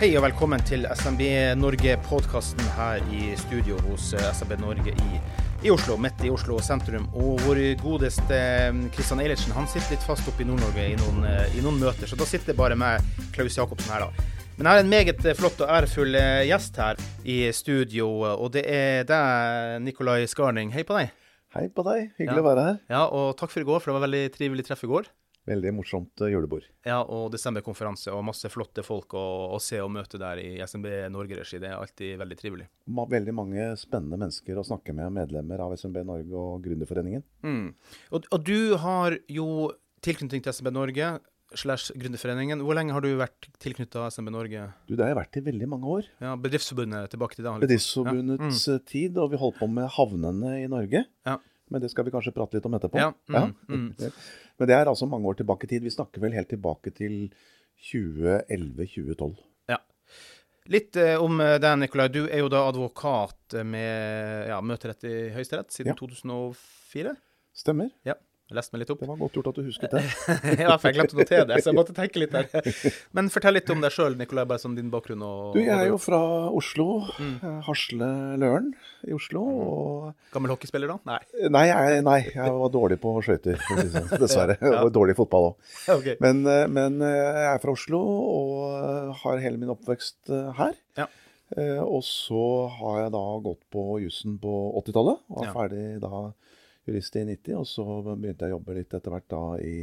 [0.00, 1.18] Hei og velkommen til SMB
[1.60, 5.18] Norge-podkasten her i studio hos eh, SMB Norge i,
[5.60, 7.04] i, Oslo, midt i Oslo sentrum.
[7.12, 8.38] Og vår godeste
[8.94, 12.16] Kristian Eilertsen han sitter litt fast oppe i Nord-Norge i, eh, i, noen møter, så
[12.16, 13.04] da sitter bare med
[13.36, 14.40] Klaus Jacobsen her, da.
[14.56, 16.16] Men jeg har en meget eh, flott og ærefull
[16.48, 20.72] gjest her i studio, og det er deg, Nikolai Skarning.
[20.72, 21.12] Hei på deg.
[21.58, 22.08] Hei på deg.
[22.16, 22.46] Hyggelig ja.
[22.46, 22.84] å være her.
[22.88, 25.12] Ja, og takk for i går, for det var veldig trivelig treff i går.
[25.50, 26.66] Veldig morsomt eh, julebord.
[26.86, 29.24] Ja, og desemberkonferanse og masse flotte folk å,
[29.56, 31.58] å, se og møte der i SMB Norge-regi.
[31.62, 32.68] Det er alltid veldig trivelig.
[32.86, 37.26] Veldig mange spennende mennesker å snakke med, medlemmer av SMB Norge og Gründerforeningen.
[37.42, 37.66] Mm.
[38.14, 39.48] Og, og, du har jo
[40.06, 41.10] tilknytning til SMB Norge
[41.58, 42.62] slash Gründerforeningen.
[42.62, 44.70] Hvor lenge har du vært tilknytta SMB Norge?
[44.86, 46.10] Du, Det har jeg vært i veldig mange år.
[46.22, 47.58] Ja, Bedriftsforbundet tilbake til det?
[47.66, 48.78] Bedriftsforbundets ja.
[48.78, 48.84] mm.
[48.92, 51.08] tid, og vi holdt på med havnene i Norge.
[51.26, 51.40] Ja.
[51.70, 52.98] Men det skal vi kanskje prate litt om etterpå.
[52.98, 53.90] Ja, mm, mm.
[54.60, 55.86] Men det er altså mange år tilbake i tid.
[55.88, 57.30] Vi snakker vel helt tilbake til
[57.88, 59.32] 2011-2012.
[59.72, 59.78] Ja.
[60.70, 62.10] Litt eh, om eh, deg, Nikolai.
[62.12, 65.98] Du er jo da advokat med ja, møterett i Høyesterett siden ja.
[65.98, 67.14] 2004?
[67.56, 67.88] Stemmer.
[68.06, 68.18] Ja.
[68.50, 68.98] Jeg leste meg litt opp.
[68.98, 70.00] Det var godt gjort at du husket det.
[70.64, 72.88] ja, for jeg glemte å notere det, så jeg måtte tenke litt der.
[73.14, 75.22] Men fortell litt om deg sjøl, Nikolai, bare som din bakgrunn.
[75.22, 76.18] Og, du, jeg er jo fra
[76.58, 76.86] Oslo.
[77.22, 77.36] Mm.
[77.68, 78.72] Hasle-Løren
[79.06, 79.44] i Oslo.
[79.46, 79.60] Mm.
[79.62, 80.26] Og...
[80.34, 80.98] Gammel hockeyspiller, da?
[81.12, 81.46] Nei.
[81.54, 84.58] Nei jeg, nei, jeg var dårlig på skøyter, sånn, dessverre.
[84.58, 84.82] ja.
[84.82, 85.72] Og dårlig i fotball òg.
[86.00, 86.18] Okay.
[86.26, 90.74] Men, eh, men, eh, jeg er fra Oslo og har hele min oppvekst eh, her.
[90.98, 91.06] Ja.
[91.82, 92.42] Og så
[92.78, 95.54] har jeg da gått på jussen på 80-tallet, og er ja.
[95.54, 96.20] ferdig da
[96.88, 99.74] jurist i 90, og så begynte jeg å jobbe litt etter hvert da i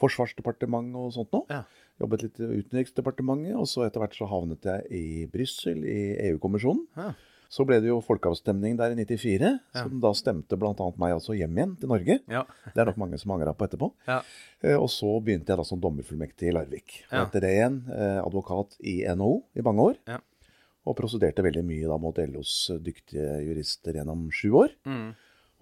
[0.00, 1.46] Forsvarsdepartementet og sånt noe.
[1.48, 1.62] Ja.
[2.02, 6.84] Jobbet litt i Utenriksdepartementet, og så etter hvert så havnet jeg i Brussel, i EU-kommisjonen.
[6.98, 7.14] Ja.
[7.52, 9.82] Så ble det jo folkeavstemning der i 94, ja.
[9.84, 10.74] som da stemte bl.a.
[11.00, 12.18] meg altså hjem igjen til Norge.
[12.32, 12.42] Ja.
[12.74, 13.92] Det er nok mange som angra på etterpå.
[14.08, 14.18] Ja.
[14.60, 16.98] Eh, og så begynte jeg da som dommerfullmektig i Larvik.
[17.12, 20.18] Og etter det igjen eh, advokat i NHO i mange år.
[20.86, 24.74] Og prosederte veldig mye da mot LOs dyktige jurister gjennom sju år.
[24.86, 25.08] Mm.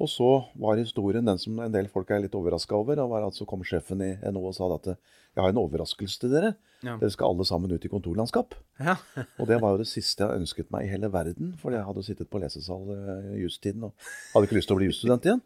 [0.02, 0.28] Og så
[0.58, 2.98] var historien den som en del folk er litt overraska over.
[3.04, 4.88] og var at Så kom sjefen i NHO og sa at
[5.34, 6.54] jeg har en overraskelse til dere.
[6.82, 6.96] Ja.
[6.98, 8.54] Dere skal alle sammen ut i kontorlandskap.
[8.78, 8.96] Ja.
[9.38, 11.54] og det var jo det siste jeg ønsket meg i hele verden.
[11.58, 12.90] For jeg hadde sittet på lesesal
[13.34, 13.94] i justiden og
[14.34, 15.44] hadde ikke lyst til å bli jusstudent igjen.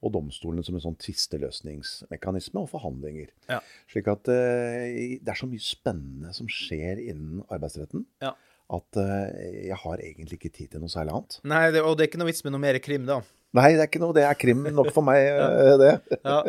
[0.00, 3.32] og domstolene som en sånn tvisteløsningsmekanisme og forhandlinger.
[3.50, 3.60] Ja.
[3.90, 4.86] Slik at uh,
[5.20, 8.06] det er så mye spennende som skjer innen arbeidsretten.
[8.24, 8.34] Ja.
[8.70, 11.40] At uh, jeg har egentlig ikke tid til noe særlig annet.
[11.52, 13.20] Nei, det, og det er ikke noe vits med noe mer krim, da?
[13.58, 14.16] Nei, det er ikke noe.
[14.16, 15.78] Det er krim nok for meg, ja.
[15.80, 15.94] det.
[16.22, 16.42] ja.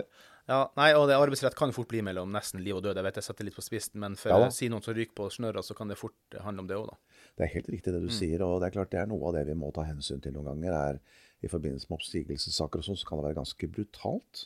[0.49, 2.97] Ja, nei, og det arbeidsrett kan jo fort bli mellom nesten liv og død.
[2.97, 5.29] Jeg vet jeg setter litt på spissen, men for Ja si noen som ryker på
[5.31, 7.19] snørra, så kan det fort handle om det òg, da.
[7.37, 9.37] Det er helt riktig det du sier, og det er klart det er noe av
[9.37, 10.75] det vi må ta hensyn til noen ganger.
[10.75, 14.43] er I forbindelse med oppsigelsessaker og sånn, så kan det være ganske brutalt.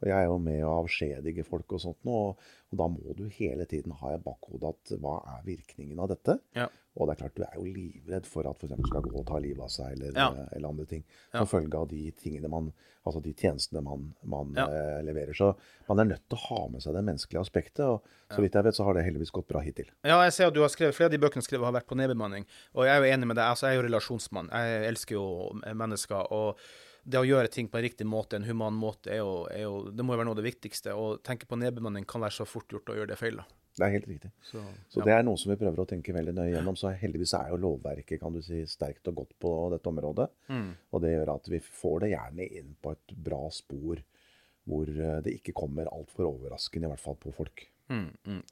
[0.00, 3.14] Og jeg er jo med å avskjedige folk og sånt nå, og, og da må
[3.16, 6.38] du hele tiden ha i bakhodet at hva er virkningen av dette?
[6.54, 6.66] Ja.
[6.98, 8.74] Og det er klart du er jo livredd for at f.eks.
[8.90, 10.28] skal gå og ta livet av seg eller, Ja.
[10.34, 11.04] eh, eller andre ting.
[11.32, 11.38] Ja.
[11.38, 12.72] Som følge av de tingene man,
[13.06, 14.66] altså de tjenestene man, man Ja.
[14.66, 15.32] eh, leverer.
[15.32, 15.54] Så
[15.88, 18.02] man er nødt til å ha med seg det menneskelige aspektet, og
[18.34, 19.86] så vidt jeg vet så har det heldigvis gått bra hittil.
[20.04, 21.96] Ja, jeg ser at du har skrevet, flere av de bøkene skrevet har vært på
[21.96, 22.44] nedbemanning,
[22.74, 23.44] og jeg er jo enig med deg.
[23.46, 24.50] Altså, jeg er jo relasjonsmann.
[24.50, 25.26] Jeg elsker jo
[25.74, 26.26] mennesker.
[26.32, 26.58] og
[27.08, 29.78] det å gjøre ting på en riktig måte, en human måte, er jo, er jo,
[29.90, 30.92] det må jo være noe av det viktigste.
[30.92, 33.40] Å tenke på nedbemanning kan være så fort gjort å gjøre det feil.
[33.40, 33.46] da.
[33.78, 34.30] Det er helt riktig.
[34.42, 34.60] Så,
[34.90, 36.76] Så det er noe som vi prøver å tenke veldig nøye gjennom.
[36.78, 40.28] Så heldigvis er jo lovverket kan du si, sterkt og godt på dette området.
[40.50, 40.70] Mm.
[40.92, 44.02] Og det gjør at vi får det gjerne inn på et bra spor
[44.68, 47.64] hvor eh, det ikke kommer altfor overraskende, i hvert fall på folk.
[47.88, 48.42] Mm, mm.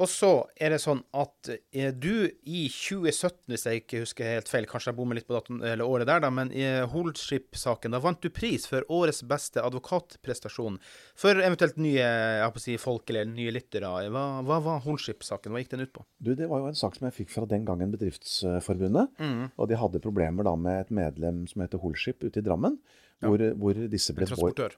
[0.00, 4.48] Og så er det sånn at eh, du i 2017, hvis jeg ikke husker helt
[4.48, 8.00] feil, kanskje jeg bommer litt på datum, eller året der, da, men i Holdship-saken, da
[8.02, 10.78] vant du pris for årets beste advokatprestasjon
[11.18, 13.90] for eventuelt nye jeg på å si, folk eller nye lyttere.
[14.12, 16.06] Hva, hva var Holdship-saken, Hva gikk den ut på?
[16.18, 19.20] Du, Det var jo en sak som jeg fikk fra den gangen Bedriftsforbundet.
[19.60, 22.78] Og de hadde problemer da med et medlem som heter Holdship ute i Drammen.
[23.22, 24.74] Hvor, hvor disse ble En transportør.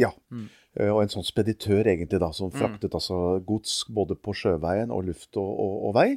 [0.00, 0.10] Ja.
[0.30, 0.48] Mm.
[0.90, 5.36] Og en sånn speditør egentlig da, som fraktet altså gods både på sjøveien og luft
[5.38, 6.08] og, og, og vei.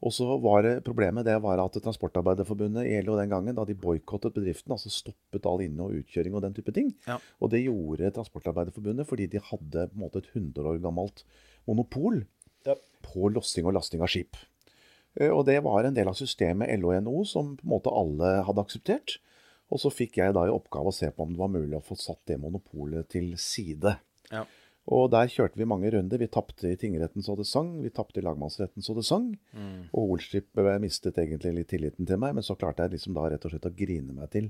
[0.00, 3.74] Og så var det Problemet det var at Transportarbeiderforbundet i LO den gangen, da de
[3.74, 6.92] boikottet bedriften, altså stoppet all inne- og utkjøring og den type ting.
[7.08, 7.18] Ja.
[7.42, 11.24] Og det gjorde Transportarbeiderforbundet fordi de hadde på en måte et 100 år gammelt
[11.66, 12.22] monopol
[13.02, 14.38] på lossing og lasting av skip.
[15.18, 17.90] Eh, Og det var en del av systemet LO og NHO som på en måte
[17.92, 19.18] alle hadde akseptert.
[19.68, 21.84] Og så fikk jeg da i oppgave å se på om det var mulig å
[21.84, 23.98] få satt det monopolet til side.
[24.32, 24.46] Ja.
[24.88, 26.20] Og der kjørte vi mange runder.
[26.20, 29.28] Vi tapte i tingretten så det sang, vi tapte i lagmannsretten så det sang.
[29.92, 33.26] Og Olskip eh, mistet egentlig litt tilliten til meg, men så klarte jeg liksom da
[33.28, 34.48] rett og slett å grine meg til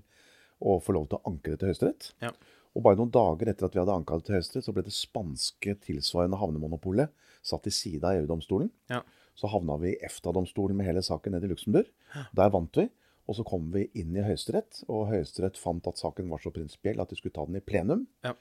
[0.63, 2.13] å få lov til å anke det til Høyesterett.
[2.23, 2.33] Ja.
[2.77, 4.95] Og bare noen dager etter at vi hadde anka det til Høyesterett, så ble det
[4.95, 7.11] spanske tilsvarende havnemonopolet
[7.47, 8.71] satt til side av EU-domstolen.
[8.93, 9.03] Ja.
[9.39, 11.91] Så havna vi i EFTA-domstolen med hele saken nede i Luxembourg.
[12.35, 12.89] Der vant vi.
[13.29, 17.01] Og så kom vi inn i Høyesterett, og Høyesterett fant at saken var så prinsipiell
[17.03, 18.07] at de skulle ta den i plenum.
[18.25, 18.33] Ja.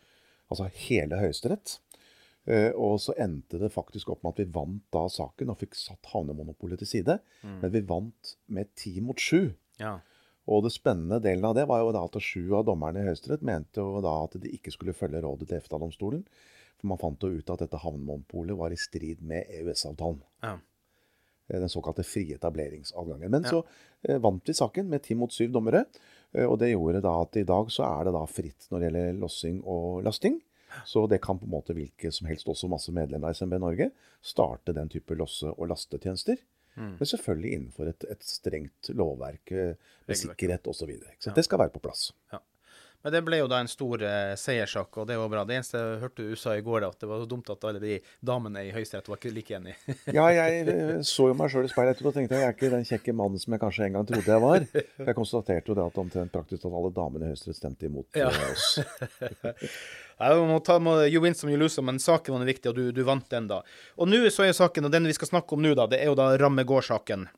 [0.48, 1.78] Altså hele Høyesterett.
[2.48, 5.76] Eh, og så endte det faktisk opp med at vi vant da saken og fikk
[5.76, 7.18] satt havnemonopolet til side.
[7.44, 9.52] Men vi vant med ti mot sju.
[9.82, 9.98] Ja.
[10.48, 13.44] Og det spennende delen av det var jo da at sju av dommerne i Høyesterett
[13.44, 16.24] mente jo da at de ikke skulle følge rådet til EFTA-domstolen.
[16.80, 20.22] For man fant jo ut at dette havnemonopolet var i strid med EØS-avtalen.
[20.46, 20.56] Ja.
[21.50, 23.32] Eh, Den såkalte frie etableringsadgangen.
[23.32, 23.64] Men så
[24.04, 25.86] eh, vant vi saken med ti mot syv dommere.
[26.34, 28.90] eh, Og det gjorde da at i dag så er det da fritt når det
[28.92, 30.42] gjelder lossing og lasting.
[30.86, 33.92] Så det kan på en måte hvilke som helst, også masse medlemmer av SMB Norge,
[34.22, 36.38] starte den type losse- og lastetjenester.
[36.76, 40.92] Men selvfølgelig innenfor et, et strengt lovverk med sikkerhet osv.
[41.18, 42.12] Så det skal være på plass.
[42.34, 42.40] Ja.
[43.08, 45.46] Men det ble jo da en stor eh, seierssak, og det var bra.
[45.48, 47.62] Det eneste jeg hørte du sa i går, da, at det var så dumt at
[47.70, 49.76] alle de damene i Høyesterett var ikke like enig.
[50.18, 52.84] Ja, jeg eh, så jo meg sjøl i speilet og tenkte jeg er ikke den
[52.90, 54.68] kjekke mannen som jeg kanskje en gang trodde jeg var.
[55.08, 58.28] Jeg konstaterte jo det at omtrent praktisk talt alle damene i Høyesterett stemte imot Ja.
[58.28, 58.68] eh, oss.
[60.20, 62.76] Nei, man må ta, må, you win some, you lose men saken var viktig, og
[62.76, 63.62] du, du vant den, da.
[63.96, 66.12] Og nå så er saken, og den vi skal snakke om nå, da, det er
[66.12, 67.30] jo da Rammegård-saken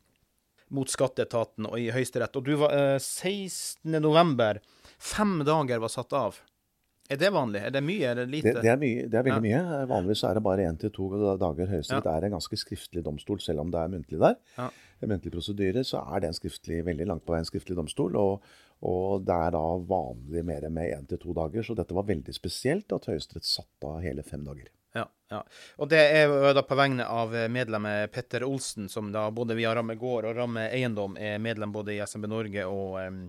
[0.73, 2.41] mot skatteetaten og i Høyesterett.
[2.41, 4.01] Og du var eh, 16.
[4.99, 6.39] Fem dager var satt av.
[7.09, 7.61] Er det vanlig?
[7.65, 8.05] Er det mye?
[8.05, 8.51] Er det lite?
[8.53, 9.61] Det, det, er mye, det er veldig mye.
[9.89, 11.07] Vanligvis er det bare én til to
[11.41, 11.71] dager.
[11.71, 14.35] Høyesterett er en ganske skriftlig domstol, selv om det er muntlig der.
[14.59, 14.67] Ja.
[15.09, 18.19] Muntlig prosedyre, så er det en skriftlig, veldig langt på vei en skriftlig domstol.
[18.19, 18.51] Og,
[18.85, 21.65] og det er da vanlig mer med én til to dager.
[21.65, 24.69] Så dette var veldig spesielt at Høyesterett satte av hele fem dager.
[24.93, 25.41] Ja, ja.
[25.81, 29.97] Og det er da på vegne av medlemmet Petter Olsen, som da både via Ramme
[29.97, 33.19] Gård og Ramme Eiendom er medlem både i SMB Norge og, em,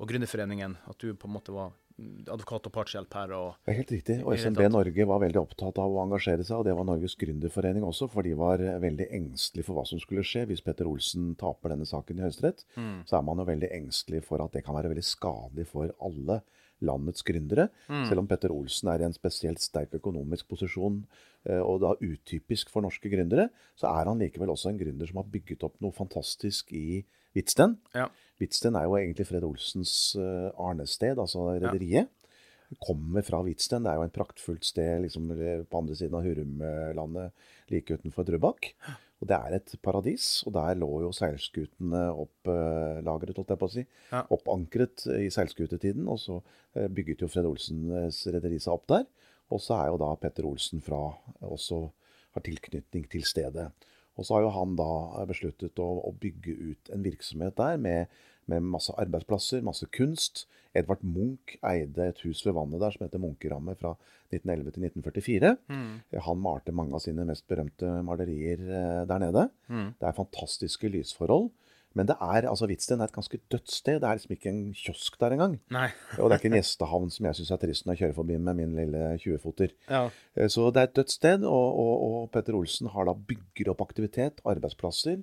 [0.00, 0.76] og Gründerforeningen.
[0.88, 3.32] At du på en måte var advokat og partshjelp her.
[3.36, 4.16] og Det er helt riktig.
[4.24, 4.62] Og SMB.
[4.72, 8.24] Norge var veldig opptatt av å engasjere seg, og det var Norges Gründerforening også, for
[8.24, 12.20] de var veldig engstelige for hva som skulle skje hvis Petter Olsen taper denne saken
[12.20, 12.64] i Høyesterett.
[12.78, 13.02] Mm.
[13.10, 16.40] Så er man jo veldig engstelig for at det kan være veldig skadelig for alle
[16.80, 17.68] landets gründere.
[17.90, 18.06] Mm.
[18.08, 21.02] Selv om Petter Olsen er i en spesielt sterk økonomisk posisjon,
[21.44, 25.20] eh, og da utypisk for norske gründere, så er han likevel også en gründer som
[25.20, 27.02] har bygget opp noe fantastisk i
[27.36, 27.76] Hvitsten.
[27.94, 28.08] Ja.
[28.40, 32.08] Hvitsten er jo egentlig Fred Olsens eh, arnested, altså rederiet.
[32.80, 33.84] Kommer fra Hvitsten.
[33.84, 35.30] Det er jo en praktfullt sted liksom,
[35.68, 38.70] på andre siden av Hurumlandet, like utenfor Drøbak.
[39.20, 43.74] Og det er et paradis, og der lå jo seilskutene opplagret, holdt jeg på å
[43.74, 43.84] si.
[44.08, 44.22] Ja.
[44.32, 46.38] Oppankret i seilskutetiden, og så
[46.78, 49.04] eh, bygget jo Fred Olsens rederi seg opp der.
[49.50, 51.02] Og så er jo da Petter Olsen fra
[51.42, 51.82] også
[52.36, 53.66] har tilknytning til stedet.
[54.20, 58.20] Og så har jo han da besluttet å, å bygge ut en virksomhet der med,
[58.50, 60.44] med, masse arbeidsplasser, masse kunst.
[60.76, 63.96] Edvard Munch eide et hus ved vannet der som heter Munkerammet fra
[64.30, 65.54] 1911 til 1944.
[65.72, 65.94] Mm.
[66.28, 69.48] Han malte mange av sine mest berømte malerier eh, der nede.
[69.72, 69.88] Mm.
[69.98, 71.48] Det er fantastiske lysforhold.
[71.98, 73.96] Men det er, altså Hvitsten er et ganske dødt sted.
[73.98, 75.56] Det er liksom ikke en kiosk der engang.
[75.74, 75.88] Nei.
[76.20, 78.36] og det er ikke en gjestehavn som jeg syns er trist når jeg kjører forbi
[78.38, 79.74] med min lille 20-foter.
[79.88, 80.04] Ja.
[80.38, 83.72] Eh, så det er et dødt sted, og, og, og, Petter Olsen har da bygger
[83.72, 85.18] opp aktivitet, arbeidsplasser.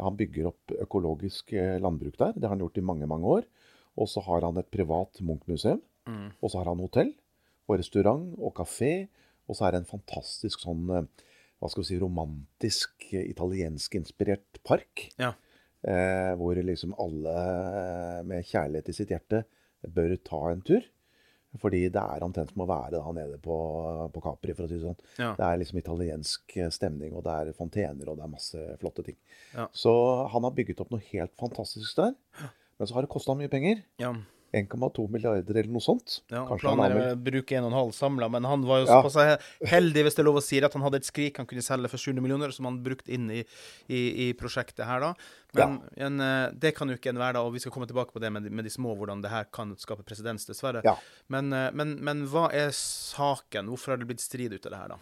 [0.00, 2.34] Han bygger opp økologisk eh, landbruk der.
[2.34, 3.46] Det har han gjort i mange, mange år.
[4.00, 5.82] Og så har han et privat Munch-museum.
[6.10, 6.30] Mm.
[6.40, 7.12] Og så har han hotell
[7.68, 9.06] og restaurant og kafé.
[9.46, 11.06] Og så er det en fantastisk sånn eh,
[11.60, 15.10] hva skal vi si, romantisk, italiensk-inspirert park.
[15.20, 15.34] Ja.
[15.80, 19.44] Eh, hvor liksom alle eh, med kjærlighet i sitt hjerte
[19.88, 20.84] bør ta en tur.
[21.58, 23.54] Fordi det er omtrent som å være da nede på,
[24.14, 25.00] på Capri, for å si det sånn.
[25.18, 25.32] Ja.
[25.34, 29.16] Det er liksom italiensk stemning, og det er fontener, og det er masse flotte ting.
[29.56, 29.66] Ja.
[29.74, 29.92] Så
[30.30, 32.14] han har bygget opp noe helt fantastisk der.
[32.78, 33.82] Men så har det kosta mye penger.
[33.98, 34.12] Ja.
[34.52, 36.20] 1,2 milliarder eller noe sånt.
[36.30, 39.02] Ja, han planer å bruke 1,5 samla, men han var jo Ja.
[39.02, 39.38] såpass
[39.70, 41.88] heldig, hvis det er lov å si, at han hadde et skrik han kunne selge
[41.88, 43.44] for 700 millioner, som han brukte inn i,
[43.88, 45.14] i, i prosjektet her, da.
[45.54, 48.12] Men en, eh, det kan jo ikke en være, da, og vi skal komme tilbake
[48.12, 50.82] på det med, de- med de små, hvordan det her kan skape presedens, dessverre.
[50.84, 50.96] Ja.
[51.28, 53.66] Men, eh, men, men hva er saken?
[53.70, 54.98] Hvorfor har det blitt strid ut av det her, da?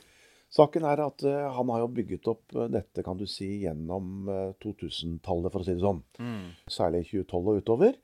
[0.49, 4.29] Saken er at eh, han har jo bygget opp eh, dette kan du si, gjennom
[4.33, 6.01] eh, 2000-tallet, for å si det sånn.
[6.73, 7.99] Særlig 2012 og utover.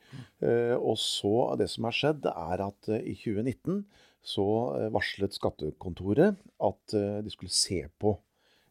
[0.45, 3.81] Eh, og så, det som har skjedd, er at eh, i 2019
[4.25, 4.47] så
[4.77, 6.37] eh, varslet skattekontoret
[6.69, 8.13] at eh, de skulle se på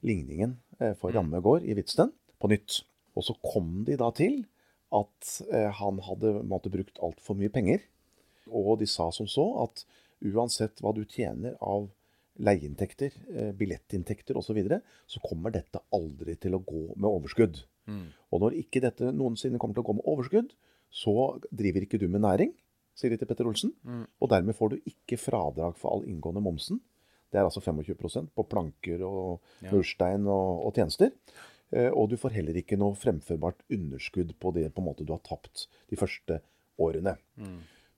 [0.05, 2.83] ligningen eh, for Ramme gård i Hvitsten på nytt.
[3.17, 4.43] Og så kom de da til
[4.93, 7.81] at eh, han hadde måtte, brukt altfor mye penger.
[8.53, 9.85] Og de sa som så at
[10.23, 11.89] uansett hva du tjener av
[12.39, 17.63] leieinntekter, eh, billettinntekter osv., så, videre, så kommer dette aldri til å gå med overskudd.
[18.31, 20.53] Og når ikke dette noensinne kommer til å gå med overskudd,
[20.93, 21.13] så
[21.51, 22.53] driver ikke du med næring,
[22.95, 23.73] sier de til Petter Olsen.
[24.21, 26.79] Og dermed får du ikke fradrag for all inngående momsen.
[27.31, 29.39] Det er altså 25% på planker og
[29.73, 31.11] murstein og, og tjenester.
[31.73, 35.11] Eh, Og du får heller ikke noe fremførbart underskudd på det på en måte du
[35.13, 36.39] har tapt de første
[36.77, 37.17] årene.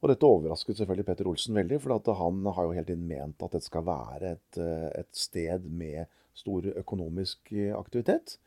[0.04, 3.42] Og dette overrasket selvfølgelig Petter Olsen veldig, for at han har jo hele tiden ment
[3.42, 8.38] at dette skal være et, eh, et sted med stor økonomisk eh, aktivitet.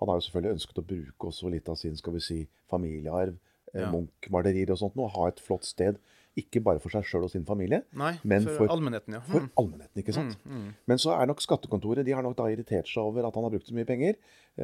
[0.00, 2.38] Han har jo selvfølgelig ønsket å bruke også litt av sin skal vi si,
[2.70, 3.34] familiearv,
[3.74, 3.90] eh, Ja.
[3.92, 5.98] Munch-malerier og sånt, og ha et flott sted.
[6.36, 9.20] Ikke bare for seg sjøl og sin familie, Nei, men for, for, allmennheten, ja.
[9.20, 9.50] for Mm.
[9.58, 9.98] allmennheten.
[10.02, 10.36] ikke sant?
[10.86, 13.50] Men så er nok skattekontoret de har nok da irritert seg over at han har
[13.50, 14.14] brukt så mye penger,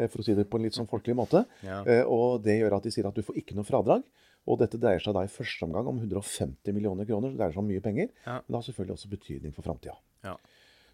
[0.08, 1.44] for å si det på en litt sånn folkelig måte.
[1.62, 1.82] Ja.
[2.06, 4.04] Og det gjør at de sier at du får ikke noe fradrag.
[4.46, 7.54] Og dette dreier seg da i første omgang om 150 millioner kroner, så det dreier
[7.56, 8.12] seg om mye penger.
[8.24, 8.38] Ja.
[8.38, 9.96] Men det har selvfølgelig også betydning for framtida.
[10.26, 10.36] Ja.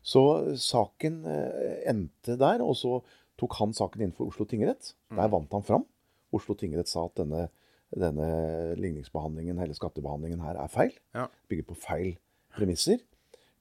[0.03, 0.23] Så
[0.59, 2.99] saken eh, endte der, og så
[3.41, 4.95] tok han saken inn for Oslo tingrett.
[5.13, 5.21] Mm.
[5.21, 5.87] Der vant han fram.
[6.35, 7.47] Oslo tingrett sa at denne,
[7.93, 8.29] denne
[8.81, 10.95] ligningsbehandlingen, hele skattebehandlingen her, er feil.
[11.17, 11.29] Ja.
[11.53, 12.15] Bygger på feil
[12.57, 13.03] premisser.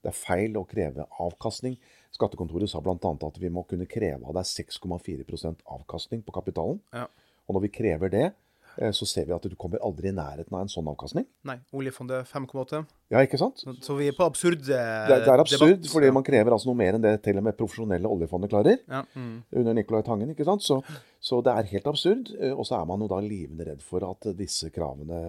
[0.02, 1.76] Det er feil å kreve avkastning.
[2.16, 2.96] Skattekontoret sa bl.a.
[2.98, 6.82] at vi må kunne kreve av deg 6,4% avkastning på kapitalen.
[6.96, 7.06] Ja.
[7.46, 8.51] Og når vi krever det, eh,
[8.96, 11.26] så ser vi at du kommer aldri i nærheten av en sånn avkastning.
[11.44, 12.84] Nei, oljefondet 5,8.
[13.12, 13.60] Ja, ikke sant?
[13.60, 15.92] Så, så vi er på absurde Det, er- det er absurd, debatt.
[15.92, 18.80] fordi man krever altså noe mer enn det til og med profesjonelle oljefondet klarer.
[18.88, 19.04] ja.
[19.16, 19.44] mm.
[19.60, 20.64] Under Nicolai Tangen, ikke sant?
[20.64, 20.80] Så,
[21.20, 22.32] så det er helt absurd.
[22.40, 25.20] eh, Og så er man jo da livende redd for at disse kravene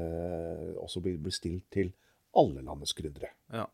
[0.82, 1.92] også blir, blir stilt til
[2.34, 3.28] alle landets gründere.
[3.52, 3.66] Ja.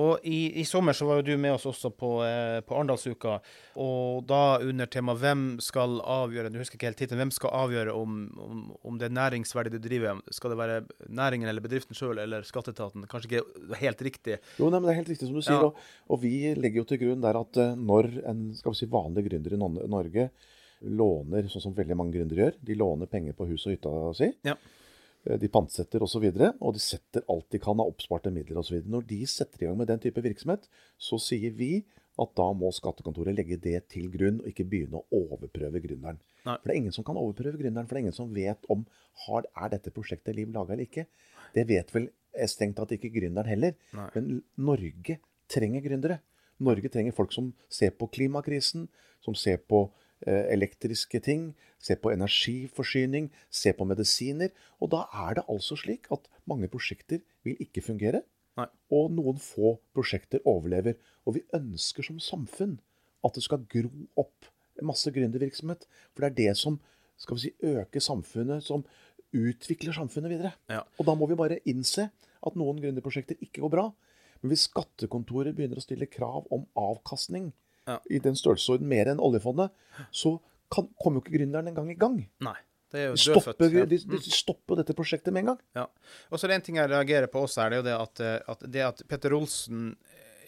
[0.00, 3.34] Og i, i sommer så var jo du med oss også på, eh, på Arendalsuka,
[3.76, 7.20] og da under tema 'Hvem skal avgjøre' Du husker ikke helt tittelen.
[7.26, 10.22] Hvem skal avgjøre om, om, om det er næringsverdig du driver?
[10.32, 13.04] Skal det være næringen eller bedriften sjøl eller skatteetaten?
[13.06, 14.38] Kanskje ikke helt riktig.
[14.58, 15.60] Jo, nei, men Det er helt riktig som du sier.
[15.60, 15.68] Ja.
[15.68, 15.76] Og,
[16.08, 19.28] og vi legger jo til grunn der at eh, når en skal vi si, vanlig
[19.28, 20.30] gründer i Norge
[20.80, 24.32] låner, sånn som veldig mange gründere gjør, de låner penger på hus og hytta si,
[24.46, 24.54] Ja.
[25.28, 28.32] Eh, de pantsetter osv., og, så videre, og de setter alt de kan av oppsparte
[28.34, 28.80] midler osv.
[28.88, 30.68] Når de setter i gang med den type virksomhet,
[30.98, 31.72] så sier vi
[32.18, 36.18] at da må skattekontoret legge det til grunn, og ikke begynne å overprøve gründeren.
[36.42, 36.56] Nei.
[36.56, 38.82] For det er ingen som kan overprøve gründeren, for det er ingen som vet om
[39.26, 41.06] har, er dette prosjektet liv laga eller ikke.
[41.54, 42.08] Det vet vel
[42.50, 43.78] strengt tatt ikke gründeren heller.
[43.96, 44.08] Nei.
[44.16, 45.18] Men Norge
[45.50, 46.18] trenger gründere.
[46.58, 48.88] Norge trenger folk som ser på klimakrisen,
[49.22, 54.50] som ser på eh, elektriske ting, se på energiforsyning, se på medisiner.
[54.82, 58.24] Og da er det altså slik at mange prosjekter vil ikke fungere.
[58.58, 58.66] Nei.
[58.90, 60.98] Og noen få prosjekter overlever.
[61.26, 62.78] Og vi ønsker som samfunn
[63.26, 64.50] at det skal gro opp
[64.82, 65.86] masse gründervirksomhet.
[66.14, 66.78] For det er det som
[67.18, 68.84] skal vi si, øker samfunnet, som
[69.34, 70.52] utvikler samfunnet videre.
[70.70, 70.84] Ja.
[70.98, 72.08] Og da må vi bare innse
[72.46, 73.88] at noen gründerprosjekter ikke går bra.
[74.40, 77.50] Men hvis skattekontoret begynner å stille krav om avkastning
[77.88, 77.98] Ja.
[78.12, 79.72] i den størrelsesorden mer enn oljefondet,
[80.12, 80.36] så
[80.72, 82.18] kan, kommer jo ikke gründeren engang i gang.
[82.44, 82.58] Nei.
[82.88, 83.56] Det er jo dødfødt.
[83.56, 83.84] stopper, ja.
[83.88, 85.58] de, de stopper dette prosjektet med en gang.
[85.76, 85.84] Ja.
[86.32, 88.22] Og så er det en ting jeg reagerer på også er det jo det at,
[88.24, 89.90] eh, at det at Petter Olsen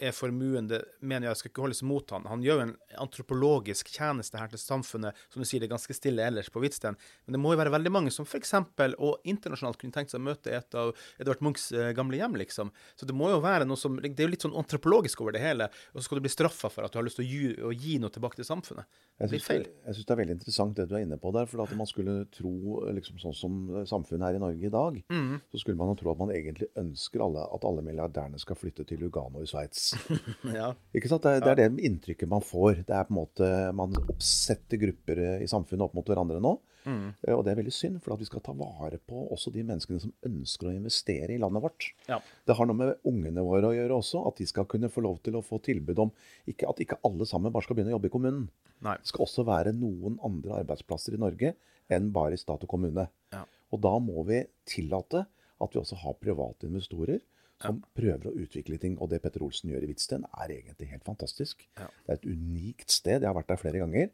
[0.00, 2.24] er formuende, mener jeg skal ikke holdes mot han.
[2.30, 5.94] Han gjør jo en antropologisk tjeneste her til samfunnet, som du sier, det er ganske
[5.96, 6.96] stille ellers på Hvitsten.
[7.26, 8.54] Men det må jo være veldig mange som f.eks.
[8.96, 12.72] og internasjonalt kunne tenkt seg å møte et av Edvard Munchs eh, gamle hjem, liksom.
[12.96, 15.42] Så det må jo være noe som Det er jo litt sånn antropologisk over det
[15.44, 17.52] hele, og så skal du bli straffa for at du har lyst til å gi,
[17.70, 18.88] å gi noe tilbake til samfunnet.
[19.20, 19.66] Det blir feil.
[19.84, 21.46] jeg synes det er veldig interessant det du er inne på der.
[21.50, 22.52] For at man skulle tro,
[22.96, 25.40] liksom sånn som samfunnet er i Norge i dag, Mm.
[25.52, 28.86] så skulle man jo tro at man egentlig ønsker alle, at alle milliardærene skal flytte
[28.88, 29.89] til Lugano i Sveits.
[30.60, 30.70] Ja.
[30.96, 31.24] Ikke sant?
[31.26, 32.82] Det, det er det inntrykket man får.
[32.88, 36.54] Det er på en måte, Man oppsetter grupper eh, i samfunnet opp mot hverandre nå.
[36.86, 37.10] Mm.
[37.26, 39.64] Eh, Og det er veldig synd, for at vi skal ta vare på også de
[39.68, 41.90] menneskene som ønsker å investere i landet vårt.
[42.08, 42.20] Ja.
[42.48, 44.22] Det har noe med ungene våre å gjøre også.
[44.30, 46.12] At de skal kunne få lov til å få tilbud om
[46.48, 48.46] ikke, At ikke alle sammen bare skal begynne å jobbe i kommunen.
[48.84, 48.96] Nei.
[49.02, 51.54] Det skal også være noen andre arbeidsplasser i Norge
[51.90, 53.08] enn bare i stat og kommune.
[53.34, 53.42] Ja.
[53.74, 55.26] Og da må vi tillate
[55.60, 57.20] at vi også har private investorer
[57.60, 58.96] som prøver å utvikle ting.
[59.00, 61.66] Og det Petter Olsen gjør i Hvitsten, er egentlig helt fantastisk.
[61.78, 61.88] Ja.
[62.06, 63.20] Det er et unikt sted.
[63.20, 64.10] Jeg har vært der flere ganger.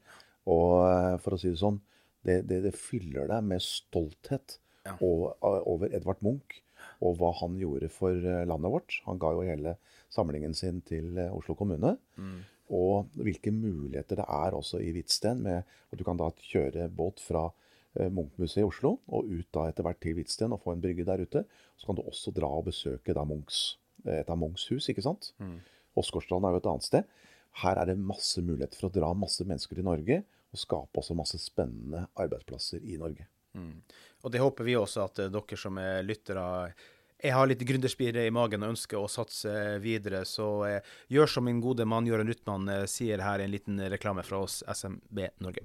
[0.51, 1.81] Og eh, for å si det sånn,
[2.27, 4.93] det, det, det fyller deg med stolthet Ja.
[5.03, 5.35] over,
[5.67, 6.61] over Edvard Munch
[7.03, 9.01] og hva han gjorde for eh, landet vårt.
[9.09, 9.77] Han ga jo hele
[10.15, 11.97] samlingen sin til eh, Oslo kommune.
[12.17, 12.37] Mm.
[12.77, 17.23] Og hvilke muligheter det er også i Hvitsten, med at du kan da kjøre båt
[17.23, 17.66] fra eh,
[18.13, 21.23] Munch-museet i Oslo og ut da etter hvert til Hvitsten og få en brygge der
[21.23, 21.45] ute.
[21.77, 25.05] Så kan du også dra og besøke da Munchs, eh, et av Munchs hus, ikke
[25.05, 25.33] sant?
[25.43, 25.59] Mm.
[25.97, 27.15] Åsgårdstrand er jo et annet sted.
[27.63, 30.21] Her er det masse muligheter for å dra masse mennesker til Norge,
[30.53, 33.27] og skape også masse spennende arbeidsplasser i Norge.
[33.57, 33.81] Mm.
[34.25, 36.45] Og det håper vi også at eh, dere som er lyttere
[37.17, 39.51] jeg har litt gründerspire i magen og ønsker å satse
[39.81, 43.81] videre, så eh, gjør som min gode mann Jørund Rytman eh, sier her en liten
[43.89, 45.65] reklame fra oss SMB Norge.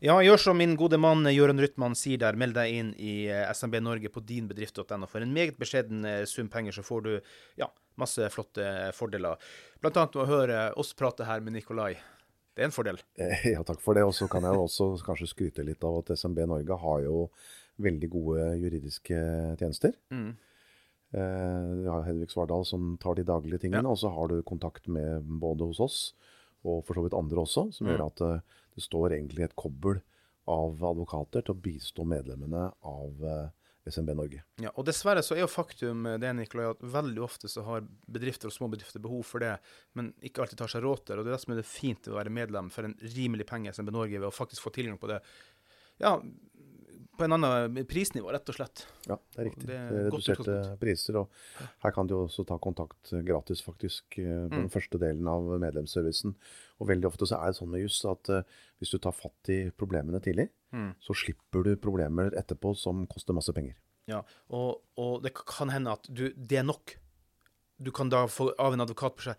[0.00, 2.36] Ja, gjør som min gode mann Jørund Rytman sier der.
[2.38, 5.08] Meld deg inn i eh, SMB Norge på dinbedrift.no.
[5.10, 7.10] For en meget beskjeden eh, sum penger så får du
[7.58, 7.66] ja,
[7.98, 8.62] masse flotte
[8.94, 9.40] fordeler.
[9.82, 11.96] Blant annet å høre oss prate her med Nikolai.
[12.54, 13.00] Det er en fordel.
[13.18, 14.04] Eh, Ja, takk for det.
[14.06, 17.24] Og så kan jeg også kanskje skryte litt av at SMB Norge har jo
[17.82, 19.18] veldig gode juridiske
[19.58, 19.98] tjenester.
[20.14, 20.30] Mm.
[21.10, 23.90] Eh, Vi har Hedvig Svardal som tar de daglige tingene, Ja.
[23.90, 25.98] og så har du kontakt med både hos oss
[26.64, 27.92] og for så vidt andre også, som Mm.
[27.96, 28.40] gjør at eh,
[28.74, 30.00] det står egentlig et kobbel
[30.48, 33.48] av advokater til å bistå medlemmene av eh,
[33.88, 34.42] SMB Norge.
[34.60, 37.86] Ja, og dessverre så er jo faktum eh, det, Nikolai, at veldig ofte så har
[38.06, 39.54] bedrifter og små bedrifter behov for det,
[39.94, 41.20] men ikke alltid tar seg råd til det.
[41.20, 43.72] Og det er det som er det fint å være medlem for en rimelig penge
[43.72, 45.20] SMB Norge, ved å faktisk få tilgang på det.
[46.00, 46.18] Ja,
[47.18, 48.84] på en annen prisnivå, rett og slett.
[49.08, 49.66] Ja, det er riktig.
[49.68, 51.18] Det er er reduserte priser.
[51.20, 54.70] Og her kan du også ta kontakt gratis, faktisk, på på den Mm.
[54.72, 56.34] første delen av medlemsservicen.
[56.80, 58.42] Og veldig ofte så er det sånn med juss at eh,
[58.80, 60.94] hvis du tar fatt i problemene tidlig, Mm.
[61.00, 63.74] så slipper du problemer etterpå som koster masse penger.
[64.06, 66.96] Ja, og, og det kan hende at du, det er nok.
[67.80, 69.36] Du kan da få av en advokat på seg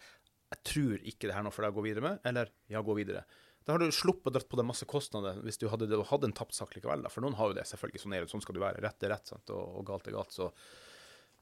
[0.51, 2.81] Jeg tror ikke det her er noe for deg å gå videre med, eller ja,
[2.81, 3.23] gå videre.
[3.67, 6.35] Da har du sluppet å dra på deg masse kostnader hvis du hadde, hadde en
[6.35, 7.03] tapt sak likevel.
[7.05, 7.11] Da.
[7.13, 8.01] For noen har jo det, selvfølgelig.
[8.05, 8.81] Sånn sånn skal du være.
[8.85, 9.53] Rett er rett, sant?
[9.53, 10.33] Og, og galt er galt.
[10.35, 10.49] Så.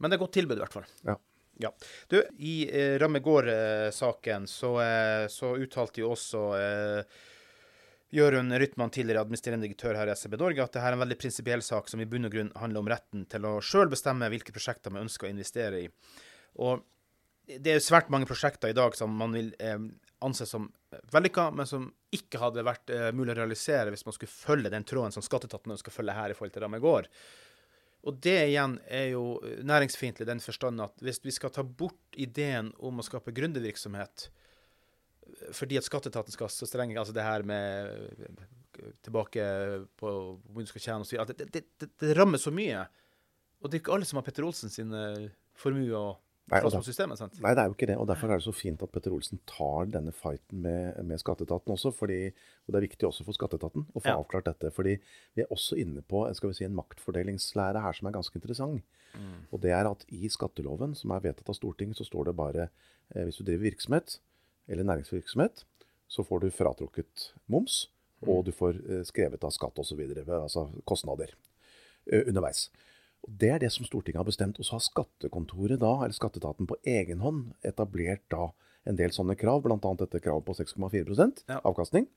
[0.02, 0.88] Men det er godt tilbud, i hvert fall.
[1.08, 1.18] Ja.
[1.58, 1.72] Ja.
[2.12, 7.18] Du, i eh, Ramme Gård-saken så, eh, så uttalte jo også eh,
[8.14, 11.64] Jørund Rytman, tidligere administrerende direktør her i SEB Norge, at dette er en veldig prinsipiell
[11.66, 14.94] sak som i bunn og grunn handler om retten til å sjøl bestemme hvilke prosjekter
[14.94, 15.90] man ønsker å investere i.
[16.64, 16.86] Og
[17.48, 19.80] det er svært mange prosjekter i dag som man vil eh,
[20.24, 20.70] anse som
[21.12, 24.88] vellykka, men som ikke hadde vært uh, mulig å realisere hvis man skulle følge den
[24.88, 27.10] tråden som skatteetaten ønsker å følge her i forhold til Ramme gård.
[28.08, 32.16] Og det igjen er jo næringsfiendtlig i den forstand at hvis vi skal ta bort
[32.16, 34.30] ideen om å skape gründervirksomhet
[35.56, 39.44] fordi at skatteetaten skal så strenge altså det her med eh, tilbake
[40.00, 42.86] på hvor du skal tjene og så videre, det, det, det, rammer så mye.
[43.62, 46.16] Og det er ikke alle som har Petter Olsen sin eh, formue å
[46.48, 47.34] Nei, da, systemet, sant?
[47.44, 47.98] nei, det er jo ikke det.
[48.00, 51.74] og Derfor er det så fint at Petter Olsen tar denne fighten med, med skatteetaten
[51.74, 51.92] også.
[51.96, 52.20] Fordi,
[52.64, 54.16] og Det er viktig også for skatteetaten å få ja.
[54.16, 54.72] avklart dette.
[54.72, 54.96] fordi
[55.36, 58.96] vi er også inne på skal vi si, en maktfordelingslære her som er ganske interessant.
[59.18, 59.44] Mm.
[59.52, 62.70] Og det er at I skatteloven, som er vedtatt av Stortinget, så står det bare
[62.70, 64.20] eh, hvis du driver virksomhet
[64.72, 65.66] eller næringsvirksomhet,
[66.08, 67.90] så får du fratrukket moms,
[68.22, 68.32] mm.
[68.32, 70.00] og du får eh, skrevet av skatt osv.
[70.24, 71.36] Altså kostnader
[72.08, 72.70] eh, underveis.
[73.26, 74.60] Og Det er det som Stortinget har bestemt.
[74.60, 78.52] Og så har skattekontoret da, eller skatteetaten på egen hånd etablert da
[78.88, 79.78] en del sånne krav, bl.a.
[80.00, 81.16] dette kravet på 6,4
[81.50, 81.60] ja.
[81.60, 82.08] avkastning.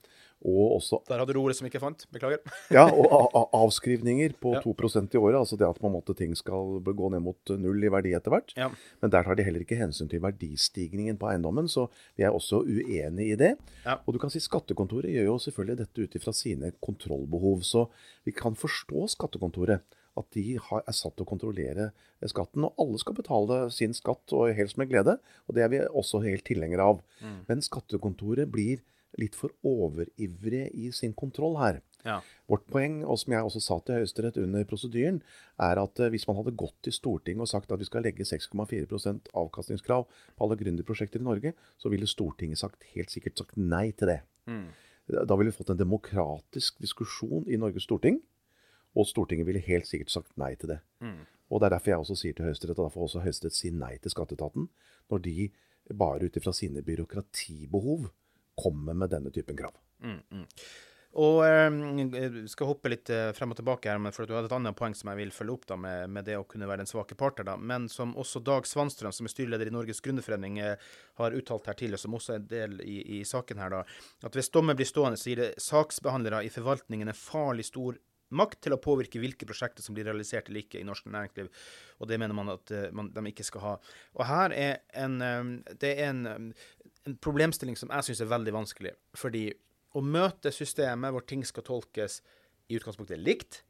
[0.40, 2.06] Og også Der hadde du ordet som ikke fant.
[2.14, 2.40] Beklager.
[2.76, 4.62] ja, og avskrivninger på ja.
[4.64, 5.36] 2% i året.
[5.42, 8.32] Altså det at på en måte ting skal gå ned mot null i verdi etter
[8.32, 8.54] hvert.
[8.56, 8.70] Ja.
[9.02, 12.62] Men der tar de heller ikke hensyn til verdistigningen på eiendommen, så vi er også
[12.64, 13.52] uenig i det.
[13.84, 13.98] Ja.
[14.06, 17.66] Og du kan si Skattekontoret gjør jo selvfølgelig dette ut ifra sine kontrollbehov.
[17.66, 17.88] Så
[18.24, 19.84] vi kan forstå Skattekontoret
[20.20, 21.90] at de har, er satt til å kontrollere
[22.30, 22.66] skatten.
[22.68, 25.18] Og alle skal betale sin skatt, og helst med glede.
[25.48, 27.04] Og det er vi også helt tilhengere av.
[27.24, 27.38] Mm.
[27.48, 28.84] Men skattekontoret blir
[29.18, 31.80] litt for overivrige i sin kontroll her.
[32.06, 32.20] Ja.
[32.48, 35.20] Vårt poeng, og som jeg også sa til Høyesterett under prosedyren,
[35.60, 38.26] er at eh, hvis man hadde gått til Stortinget og sagt at vi skal legge
[38.26, 43.90] 6,4% avkastningskrav på alle gründerprosjekter i Norge, så ville Stortinget sagt, helt sikkert sagt nei
[43.92, 44.20] til det.
[44.48, 44.70] Mm.
[45.10, 48.20] Da ville vi fått en demokratisk diskusjon i Norges storting
[48.96, 50.80] og Stortinget ville helt sikkert sagt nei til det.
[51.04, 51.22] Mm.
[51.50, 53.96] Og Det er derfor jeg også sier til Høyesterett, og derfor også Høyesterett sier nei
[53.98, 54.68] til skatteetaten,
[55.10, 55.50] når de
[55.98, 58.06] bare ut ifra sine byråkratibehov
[58.60, 59.74] kommer med denne typen krav.
[60.04, 60.46] Mm, mm.
[61.18, 64.76] Og eh, skal hoppe litt eh, frem og tilbake her, for du hadde et annet
[64.78, 67.16] poeng som jeg vil følge opp da, med, med det å kunne være den svake
[67.18, 67.48] parter.
[67.48, 71.66] da, Men som også Dag Svanstrøm, som er styreleder i Norges Gründerforening, eh, har uttalt
[71.66, 73.82] her tidligere, som også er en del i, i saken her, da,
[74.22, 77.98] at hvis dommen blir stående, så gir det saksbehandlere i forvaltningen en farlig stor
[78.36, 81.48] makt til å påvirke hvilke prosjekter som blir realisert eller ikke i norsk næringsliv.
[82.00, 83.72] Og det mener man at uh, man, de ikke skal ha.
[84.18, 86.50] Og her er en, um, det er en, um,
[87.08, 88.94] en, problemstilling som jeg syns er veldig vanskelig.
[89.18, 89.48] Fordi
[89.98, 92.20] å møte systemet hvor ting skal tolkes
[92.70, 93.64] i utgangspunktet likt,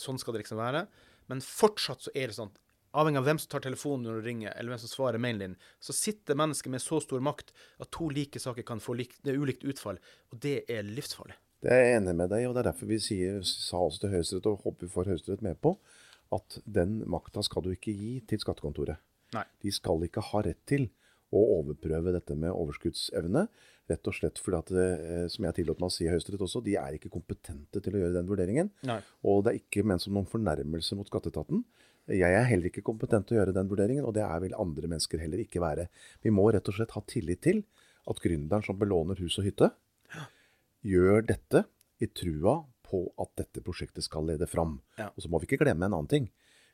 [0.00, 0.86] sånn skal det liksom være,
[1.30, 2.56] men fortsatt så er det sånn
[2.90, 5.52] Avhengig av hvem som tar telefonen når du ringer, eller hvem som svarer mailen din,
[5.78, 9.36] så sitter mennesket med så stor makt at to like saker kan få lik, det
[9.38, 10.00] ulikt utfall,
[10.34, 11.36] og det er livsfarlig.
[11.60, 14.14] Det er jeg enig med deg og det er derfor vi sier, sa også til
[14.14, 15.74] Høyesterett, og håper vi får Høyesterett med på,
[16.32, 19.02] at den makta skal du ikke gi til skattekontoret.
[19.36, 19.44] Nei.
[19.62, 20.88] De skal ikke ha rett til
[21.30, 23.44] å overprøve dette med overskuddsevne.
[23.90, 26.62] Rett og slett fordi at, eh, som jeg tillot meg å si i Høyesterett også,
[26.64, 28.72] de er ikke kompetente til å gjøre den vurderingen.
[28.86, 28.98] Nei.
[29.26, 31.62] Og det er ikke ment som noen fornærmelse mot skatteetaten.
[32.10, 34.88] Jeg er heller ikke kompetent til å gjøre den vurderingen, og det er vel andre
[34.90, 35.86] mennesker heller ikke være.
[36.24, 37.62] Vi må rett og slett ha tillit til
[38.10, 39.70] at gründeren som belåner hus og hytte,
[40.86, 41.64] gjør dette
[42.00, 44.78] i trua på at dette prosjektet skal lede fram.
[44.98, 45.10] Ja.
[45.14, 46.30] Og så må vi ikke glemme en annen ting.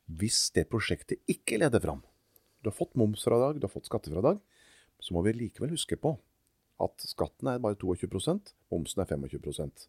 [0.07, 2.05] Hvis det prosjektet ikke leder fram,
[2.63, 4.39] du har fått momsfradrag, du har fått skattefradrag,
[5.03, 6.15] så må vi likevel huske på
[6.83, 9.89] at skatten er bare 22% momsen er 25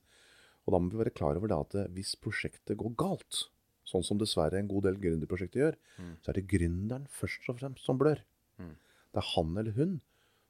[0.65, 3.47] Og da må vi være klar over at hvis prosjektet går galt,
[3.87, 6.13] sånn som dessverre en god del gründerprosjekter gjør, mm.
[6.23, 8.19] så er det gründeren først og fremst som blør.
[8.59, 8.75] Mm.
[9.15, 9.97] Det er han eller hun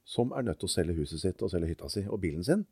[0.08, 2.64] som er nødt til å selge huset sitt og selge hytta si og bilen sin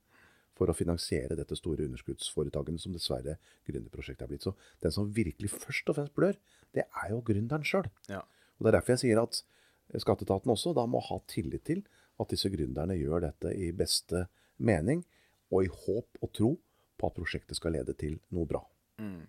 [0.55, 3.37] for å finansiere dette store underskuddsforetaket som dessverre
[3.67, 4.45] gründerprosjektet er blitt.
[4.45, 6.39] Så den som virkelig først og fremst blør,
[6.75, 7.89] det er jo gründeren sjøl.
[8.11, 8.23] Ja.
[8.55, 9.41] Og Det er derfor jeg sier at
[10.01, 11.83] skatteetaten også da må ha tillit til
[12.21, 14.25] at disse gründerne gjør dette i beste
[14.63, 15.03] mening,
[15.51, 16.53] og i håp og tro
[16.95, 18.63] på at prosjektet skal lede til noe bra.
[19.03, 19.25] Mm.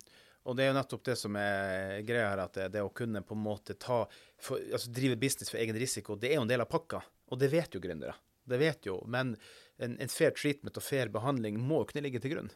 [0.47, 3.25] Og det er jo nettopp det som er greia her, at det, det å kunne
[3.27, 4.05] på en måte ta,
[4.39, 7.03] for, altså drive business for egen risiko, det er jo en del av pakka.
[7.35, 8.15] Og det vet jo gründere.
[8.47, 9.01] Det vet jo.
[9.11, 9.35] Men
[9.83, 12.51] en, en, fair treatment og fair behandling må kunne ligge til grunn.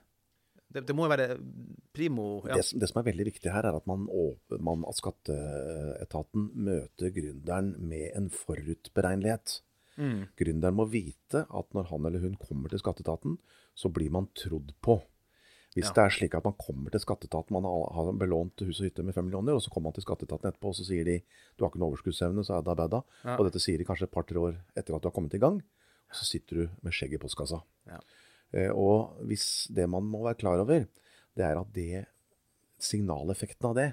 [0.70, 1.34] Det, det må jo være
[1.96, 2.54] primo ja.
[2.60, 4.06] det, det, som er veldig viktig her, er at, man,
[4.62, 9.58] man, at skatteetaten møter gründeren med en forutberegnelighet.
[10.00, 10.20] Mm.
[10.38, 13.40] Gründeren må vite at når han eller hun kommer til skatteetaten,
[13.74, 15.00] så blir man trodd på.
[15.74, 15.94] Hvis ja.
[15.94, 19.14] det er slik at man kommer til skatteetaten, man har belånt hus og hytte med
[19.14, 21.70] 5 millioner, og så kommer man til skatteetaten etterpå og så sier de du har
[21.70, 23.02] ikke noe overskuddsevne, så er det bedda.
[23.22, 23.36] Ja.
[23.36, 25.60] Og dette sier de kanskje et par-tre år etter at du har kommet i gang.
[26.14, 27.60] Så sitter du med skjegg i postkassa.
[27.90, 28.00] Ja.
[28.56, 30.86] Eh, og hvis det man må være klar over,
[31.38, 32.04] det er at det
[32.80, 33.88] signaleffekten av det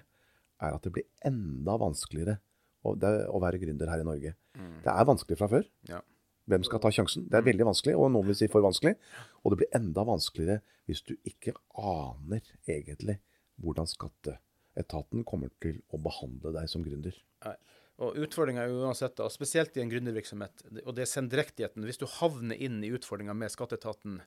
[0.64, 2.40] er at det blir enda vanskeligere
[2.88, 4.34] å, å være gründer her i Norge.
[4.58, 4.78] Mm.
[4.86, 5.68] Det er vanskelig fra før.
[5.90, 6.02] Ja.
[6.48, 7.28] Hvem skal ta sjansen?
[7.28, 8.96] Det er veldig vanskelig, og noen vil si for vanskelig.
[9.44, 13.18] Og det blir enda vanskeligere hvis du ikke aner egentlig
[13.60, 17.18] hvordan skatteetaten kommer til å behandle deg som gründer.
[17.44, 17.58] Nei.
[17.98, 21.86] Og Utfordringa er uansett, og spesielt i en gründervirksomhet, og det er sendrektigheten.
[21.88, 24.20] Hvis du havner inn i utfordringa med skatteetaten,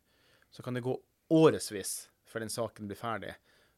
[0.50, 0.96] så kan det gå
[1.30, 3.36] årevis før den saken blir ferdig.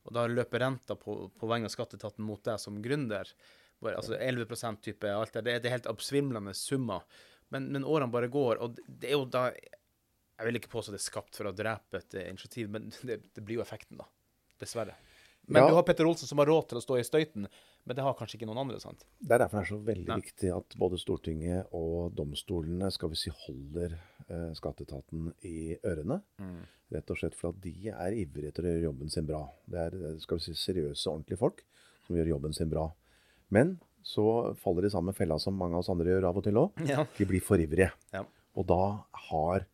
[0.08, 3.28] Og da løper renta på, på vegne av skatteetaten mot deg som gründer.
[3.92, 7.04] altså 11% type alt det, det er helt absvimlende summer.
[7.52, 10.98] Men, men, årene bare går, og det er jo da Jeg vil ikke påstå det
[10.98, 14.08] er skapt for å drepe et initiativ, men det, det blir jo effekten, da.
[14.62, 14.96] Dessverre.
[15.50, 15.68] Men ja.
[15.68, 17.48] du har Petter Olsen som har råd til å stå i støyten,
[17.82, 18.78] men det har kanskje ikke noen andre.
[18.82, 19.02] sant?
[19.18, 20.18] Det er derfor det er så veldig Nei.
[20.22, 23.96] viktig at både Stortinget og domstolene skal vi si, holder
[24.28, 26.20] eh, skatteetaten i ørene.
[26.38, 26.60] Mm.
[26.94, 29.42] Rett og slett for at de er ivrige til å gjøre jobben sin bra.
[29.66, 31.64] Det er skal vi si, seriøse, ordentlige folk
[32.06, 32.86] som gjør jobben sin bra.
[33.52, 33.76] Men
[34.06, 36.86] så faller de samme fella som mange av oss andre gjør av og til òg.
[36.88, 37.06] Ja.
[37.18, 37.90] De blir for ivrige.
[38.14, 38.24] Ja.
[38.58, 38.84] Og da
[39.30, 39.66] har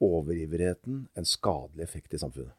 [0.00, 2.54] overivrigheten en skadelig effekt i samfunnet.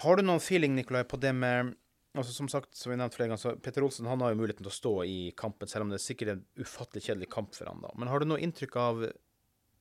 [0.00, 1.74] Har du noen feeling Nikolai, på det med
[2.16, 4.72] altså Som sagt, som vi nevnte flere ganger, Petter Olsen han har jo muligheten til
[4.72, 7.80] å stå i kampen, selv om det er sikkert en ufattelig kjedelig kamp for han
[7.80, 7.92] da.
[7.96, 9.00] Men har du noe inntrykk av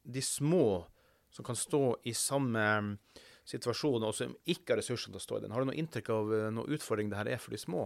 [0.02, 0.86] de små
[1.32, 2.63] som kan stå i samme
[3.47, 5.52] situasjon, og som ikke har ressursene til å stå i den?
[5.52, 7.84] Har du noe inntrykk av noen noe utfordring det her er for de små?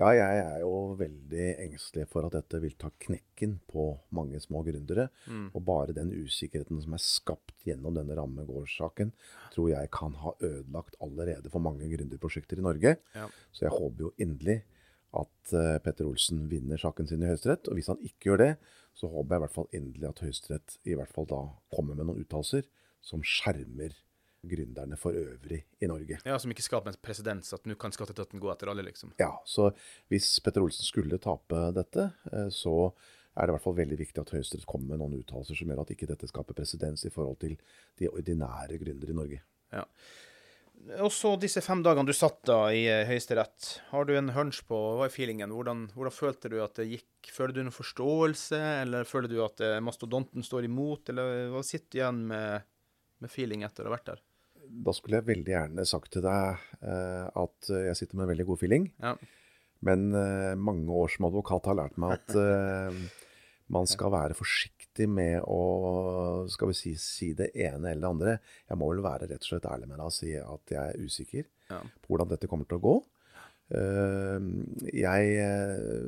[0.00, 3.84] Ja, jeg er jo veldig engstelig for at dette vil ta knekken på
[4.16, 5.10] mange små gründere.
[5.28, 5.50] Mm.
[5.52, 9.12] Og bare den usikkerheten som er skapt gjennom denne rammegårdssaken,
[9.52, 12.96] tror jeg kan ha ødelagt allerede for mange gründerprosjekter i Norge.
[13.12, 13.28] Ja.
[13.52, 14.62] Så jeg håper jo inderlig
[15.20, 17.68] at uh, Petter Olsen vinner saken sin i Høyesterett.
[17.68, 18.52] Og hvis han ikke gjør det,
[18.96, 21.42] så håper jeg i hvert fall inderlig at Høyesterett i hvert fall da
[21.76, 22.64] kommer med noen uttalelser
[23.04, 23.92] som skjermer
[24.42, 26.20] gründerne for øvrig i Norge.
[26.24, 29.12] Ja, Som ikke skaper en presedens, at nå kan skatteetaten gå etter alle, liksom.
[29.20, 29.70] Ja, så
[30.12, 32.92] hvis Petter Olsen skulle tape dette, eh, så
[33.36, 35.84] er det i hvert fall veldig viktig at Høyesterett kommer med noen uttalelser som gjør
[35.84, 37.54] at ikke dette skaper presedens i forhold til
[38.00, 39.44] de ordinære gründere i Norge.
[39.70, 39.84] Ja.
[41.04, 43.68] Og så disse fem dagene du satt da i eh, Høyesterett.
[43.90, 45.52] Har du en hunch på hva er feelingen?
[45.52, 47.30] Hvordan, hvordan, følte du at det gikk?
[47.36, 51.90] Føler du noen forståelse, eller føler du at eh, mastodonten står imot, eller hva sitter
[51.92, 52.68] du igjen med,
[53.20, 54.24] med feeling etter å ha vært der?
[54.70, 58.46] Da skulle jeg veldig gjerne sagt til deg uh, at jeg sitter med en veldig
[58.52, 58.86] god feeling.
[59.02, 59.16] Ja.
[59.86, 63.00] Men uh, mange år som advokat har lært meg at uh,
[63.70, 68.36] man skal være forsiktig med å skal vi si, si det ene eller det andre.
[68.68, 71.06] Jeg må vel være rett og slett ærlig med deg og si at jeg er
[71.06, 71.80] usikker ja.
[71.80, 72.96] på hvordan dette kommer til å gå.
[73.70, 75.26] Jeg,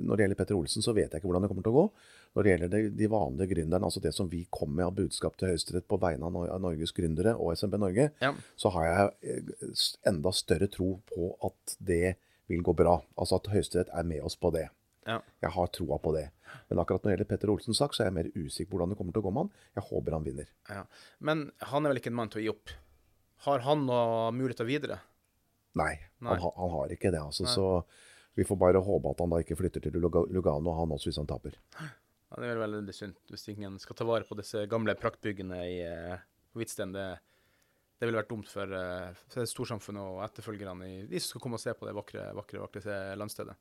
[0.02, 1.84] når det gjelder Petter Olsen, så vet jeg ikke hvordan det kommer til å gå.
[2.32, 5.36] Når det gjelder de, de vanlige gründerne, altså det som vi kom med av budskap
[5.36, 8.30] til Høyesterett på vegne av Norges gründere og SMB Norge, ja.
[8.56, 12.16] så har jeg eh, enda større tro på at det
[12.50, 12.96] vil gå bra.
[13.20, 14.70] Altså at Høyesterett er med oss på det.
[15.04, 15.18] Ja.
[15.44, 16.28] Jeg har troa på det.
[16.70, 18.94] Men akkurat når det gjelder Petter Olsens sak, så er jeg mer usikker på hvordan
[18.94, 19.68] det kommer til å gå med han.
[19.76, 20.52] Jeg håper han vinner.
[20.70, 20.84] Ja.
[21.20, 22.76] Men han er vel ikke en mann til å gi opp?
[23.44, 25.02] Har han noe muligheter videre?
[25.78, 26.36] Nei, Nei.
[26.36, 27.20] Han, han, har ikke det.
[27.22, 27.46] altså.
[27.46, 27.54] Nei.
[27.54, 27.66] Så
[28.38, 31.28] vi får bare håpe at han da ikke flytter til Lugano, han også, hvis han
[31.28, 31.58] taper.
[31.76, 35.58] Ja, det er vel veldig synd hvis ingen skal ta vare på disse gamle praktbyggene
[35.68, 36.22] i uh,
[36.56, 36.94] Hvitsten.
[36.96, 37.08] Det,
[38.00, 41.60] det ville vært dumt for, uh, for storsamfunnet og etterfølgerne, i, de som skal komme
[41.60, 43.58] og se på det vakre, vakre, vakre landstedet.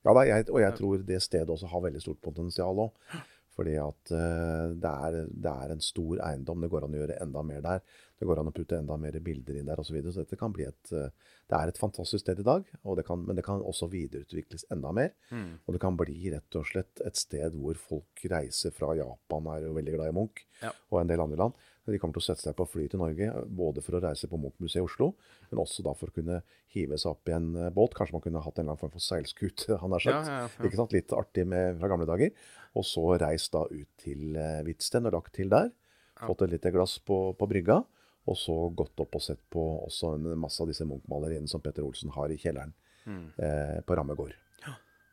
[0.00, 3.10] Ja, da, jeg, og jeg tror det stedet også har veldig stort potensial òg.
[3.60, 6.62] Fordi at uh, det, er, det, er, en stor eiendom.
[6.64, 7.82] Det går an å gjøre enda mer der.
[8.16, 9.90] Det går an å putte enda mer bilder inn der osv.
[9.90, 10.14] Så, videre.
[10.14, 11.10] så dette kan bli et uh,
[11.50, 12.64] Det er et fantastisk sted i dag,
[12.96, 15.12] det kan, men det kan også videreutvikles enda mer.
[15.28, 15.58] Mm.
[15.66, 19.66] Og det kan bli rett og slett et sted hvor folk reiser fra Japan, er
[19.66, 20.72] jo veldig glad i Munch, ja.
[20.88, 21.66] og en del andre land.
[21.92, 23.28] De kommer til å sette seg på fly til Norge,
[23.60, 25.12] både for å reise på Munch-museet i Oslo,
[25.50, 26.40] men også da for å kunne
[26.74, 27.94] hive seg opp i en eh, båt.
[27.98, 30.30] Kanskje man kunne hatt en eller annen form for seilskute, han har sagt.
[30.30, 30.96] Ja, ja, Ikke sant?
[30.96, 32.34] Litt artig med, fra gamle dager.
[32.78, 35.72] Og så reist da ut til uh, Hvitsten og lagt til der.
[36.20, 37.80] Fått et lite glass på, på brygga.
[38.28, 41.86] Og så gått opp og sett på også en masse av disse Munch-maleriene som Petter
[41.86, 42.74] Olsen har i kjelleren
[43.06, 43.24] mm.
[43.40, 44.36] eh, på Rammegård.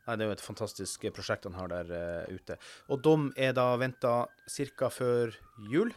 [0.08, 2.56] Nei, Det er jo et fantastisk prosjekt han har der uh, ute.
[2.88, 4.12] Og dom er da venta
[4.48, 4.88] ca.
[4.92, 5.34] før
[5.68, 5.92] jul?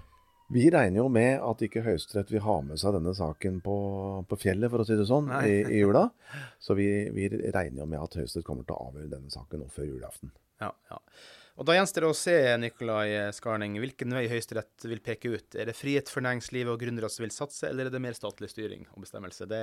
[0.51, 3.75] Vi regner jo med at ikke Høyesterett vil ha med seg denne saken på,
[4.27, 6.07] på fjellet, for å si det sånn, i, i, jula.
[6.65, 9.69] Så vi, vi, regner jo med at Høyesterett kommer til å avgjøre denne saken nå
[9.71, 10.33] før julaften.
[10.61, 10.99] Ja, ja.
[11.59, 15.57] Og Da gjenstår det å se Nikolai Skarning, hvilken vei Høyesterett vil peke ut.
[15.59, 18.49] Er det frihet for næringslivet og gründere som vil satse, eller er det mer statlig
[18.49, 19.45] styring og bestemmelse?
[19.51, 19.61] Det,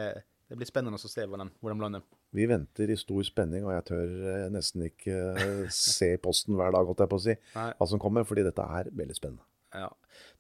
[0.48, 2.05] det blir spennende å se hvor de, hvor de, lander.
[2.37, 6.77] Vi venter i stor spenning, og jeg tør eh, nesten ikke eh, se posten hver
[6.77, 9.48] dag, holdt jeg på å si, hva som kommer, fordi dette er veldig spennende.
[9.74, 9.88] Ja.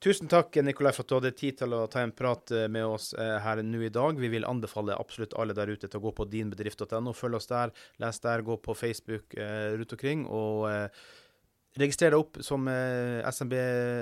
[0.02, 2.86] Tusen takk Nikolai, for at du hadde tid til å ta en prat eh, med
[2.86, 4.18] oss eh, her nå i dag.
[4.20, 7.14] Vi vil anbefale absolutt alle der ute til å gå på dinbedrift.no.
[7.16, 10.26] Følg oss der, les der, gå på Facebook eh, rundt omkring.
[10.26, 11.06] og eh,
[11.78, 13.54] Registrer deg opp som eh, SMB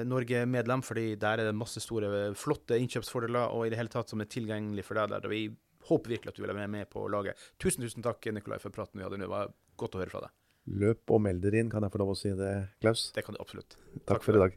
[0.09, 4.23] Norge-medlem, fordi der er det masse store, flotte innkjøpsfordeler og i det hele tatt som
[4.23, 5.29] er tilgjengelig for deg der.
[5.33, 5.49] Vi
[5.91, 7.41] håper virkelig at du vil være med på laget.
[7.63, 9.27] Tusen, tusen takk Nikolai for praten vi hadde nå.
[9.27, 10.37] Det var godt å høre fra deg.
[10.83, 13.11] Løp og meld dere inn, kan jeg få lov å si det, Klaus?
[13.15, 13.77] Det kan du absolutt.
[13.77, 14.57] Takk, takk for i dag.